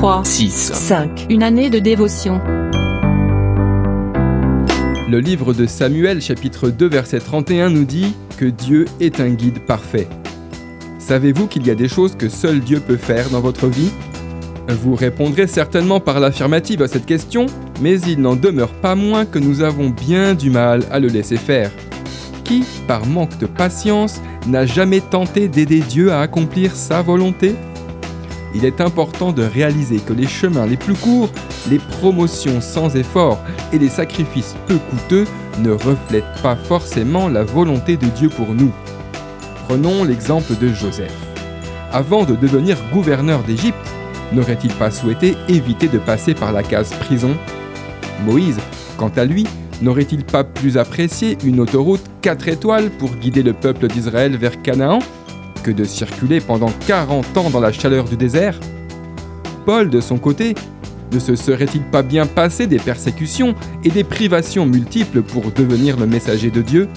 3, 0.00 0.24
6. 0.24 0.72
5. 0.72 1.26
une 1.28 1.42
année 1.42 1.68
de 1.68 1.78
dévotion. 1.78 2.40
Le 5.10 5.18
livre 5.18 5.52
de 5.52 5.66
Samuel 5.66 6.22
chapitre 6.22 6.70
2 6.70 6.88
verset 6.88 7.18
31 7.18 7.68
nous 7.68 7.84
dit 7.84 8.14
que 8.38 8.46
Dieu 8.46 8.86
est 8.98 9.20
un 9.20 9.28
guide 9.28 9.66
parfait. 9.66 10.08
Savez-vous 10.98 11.48
qu'il 11.48 11.66
y 11.66 11.70
a 11.70 11.74
des 11.74 11.86
choses 11.86 12.16
que 12.16 12.30
seul 12.30 12.60
Dieu 12.60 12.80
peut 12.80 12.96
faire 12.96 13.28
dans 13.28 13.42
votre 13.42 13.66
vie? 13.66 13.90
Vous 14.68 14.94
répondrez 14.94 15.46
certainement 15.46 16.00
par 16.00 16.18
l'affirmative 16.18 16.80
à 16.80 16.88
cette 16.88 17.04
question, 17.04 17.44
mais 17.82 18.00
il 18.00 18.22
n'en 18.22 18.36
demeure 18.36 18.72
pas 18.72 18.94
moins 18.94 19.26
que 19.26 19.38
nous 19.38 19.60
avons 19.60 19.90
bien 19.90 20.32
du 20.32 20.48
mal 20.48 20.82
à 20.90 20.98
le 20.98 21.08
laisser 21.08 21.36
faire. 21.36 21.70
Qui, 22.44 22.64
par 22.88 23.04
manque 23.04 23.36
de 23.36 23.44
patience, 23.44 24.22
n'a 24.46 24.64
jamais 24.64 25.02
tenté 25.02 25.46
d'aider 25.48 25.80
Dieu 25.80 26.10
à 26.10 26.20
accomplir 26.22 26.74
sa 26.74 27.02
volonté? 27.02 27.54
Il 28.54 28.64
est 28.64 28.80
important 28.80 29.32
de 29.32 29.42
réaliser 29.42 29.98
que 29.98 30.12
les 30.12 30.26
chemins 30.26 30.66
les 30.66 30.76
plus 30.76 30.94
courts, 30.94 31.30
les 31.70 31.78
promotions 31.78 32.60
sans 32.60 32.96
effort 32.96 33.38
et 33.72 33.78
les 33.78 33.88
sacrifices 33.88 34.56
peu 34.66 34.78
coûteux 34.90 35.26
ne 35.60 35.70
reflètent 35.70 36.42
pas 36.42 36.56
forcément 36.56 37.28
la 37.28 37.44
volonté 37.44 37.96
de 37.96 38.06
Dieu 38.06 38.28
pour 38.28 38.54
nous. 38.54 38.72
Prenons 39.68 40.02
l'exemple 40.02 40.56
de 40.60 40.68
Joseph. 40.68 41.14
Avant 41.92 42.24
de 42.24 42.34
devenir 42.34 42.76
gouverneur 42.92 43.42
d'Égypte, 43.44 43.76
n'aurait-il 44.32 44.72
pas 44.74 44.90
souhaité 44.90 45.36
éviter 45.48 45.86
de 45.86 45.98
passer 45.98 46.34
par 46.34 46.52
la 46.52 46.62
case 46.64 46.90
prison? 46.94 47.36
Moïse, 48.24 48.58
quant 48.96 49.12
à 49.16 49.24
lui, 49.24 49.46
n'aurait-il 49.80 50.24
pas 50.24 50.44
plus 50.44 50.76
apprécié 50.76 51.38
une 51.44 51.60
autoroute 51.60 52.02
4 52.22 52.48
étoiles 52.48 52.90
pour 52.90 53.14
guider 53.14 53.42
le 53.42 53.52
peuple 53.52 53.86
d'Israël 53.86 54.36
vers 54.36 54.60
Canaan? 54.62 54.98
Que 55.62 55.70
de 55.70 55.84
circuler 55.84 56.40
pendant 56.40 56.70
40 56.86 57.36
ans 57.36 57.50
dans 57.50 57.60
la 57.60 57.72
chaleur 57.72 58.04
du 58.04 58.16
désert 58.16 58.58
Paul, 59.66 59.90
de 59.90 60.00
son 60.00 60.18
côté, 60.18 60.54
ne 61.12 61.18
se 61.18 61.36
serait-il 61.36 61.82
pas 61.82 62.02
bien 62.02 62.26
passé 62.26 62.66
des 62.66 62.78
persécutions 62.78 63.54
et 63.84 63.90
des 63.90 64.04
privations 64.04 64.66
multiples 64.66 65.22
pour 65.22 65.50
devenir 65.50 65.98
le 65.98 66.06
messager 66.06 66.50
de 66.50 66.62
Dieu? 66.62 66.88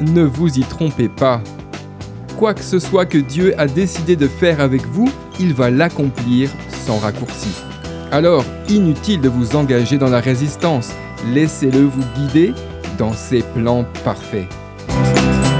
Ne 0.00 0.22
vous 0.22 0.58
y 0.58 0.62
trompez 0.62 1.08
pas. 1.08 1.40
Quoi 2.36 2.54
que 2.54 2.62
ce 2.62 2.78
soit 2.78 3.06
que 3.06 3.18
Dieu 3.18 3.58
a 3.58 3.66
décidé 3.66 4.16
de 4.16 4.28
faire 4.28 4.60
avec 4.60 4.86
vous, 4.86 5.10
il 5.40 5.54
va 5.54 5.70
l'accomplir 5.70 6.50
sans 6.86 6.98
raccourci. 6.98 7.50
Alors, 8.10 8.44
inutile 8.68 9.20
de 9.20 9.28
vous 9.28 9.56
engager 9.56 9.98
dans 9.98 10.08
la 10.08 10.20
résistance, 10.20 10.90
laissez-le 11.32 11.80
vous 11.80 12.04
guider 12.16 12.54
dans 12.96 13.12
ses 13.12 13.42
plans 13.42 13.84
parfaits. 14.04 14.48